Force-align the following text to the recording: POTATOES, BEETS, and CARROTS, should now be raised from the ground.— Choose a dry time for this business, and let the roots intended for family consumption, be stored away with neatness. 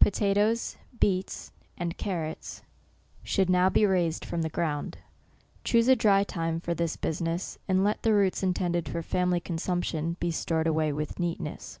POTATOES, 0.00 0.78
BEETS, 0.98 1.52
and 1.78 1.96
CARROTS, 1.96 2.62
should 3.22 3.48
now 3.48 3.68
be 3.70 3.86
raised 3.86 4.24
from 4.24 4.42
the 4.42 4.48
ground.— 4.48 4.98
Choose 5.64 5.86
a 5.86 5.94
dry 5.94 6.24
time 6.24 6.58
for 6.58 6.74
this 6.74 6.96
business, 6.96 7.56
and 7.68 7.84
let 7.84 8.02
the 8.02 8.12
roots 8.12 8.42
intended 8.42 8.88
for 8.88 9.00
family 9.00 9.38
consumption, 9.38 10.16
be 10.18 10.32
stored 10.32 10.66
away 10.66 10.92
with 10.92 11.20
neatness. 11.20 11.78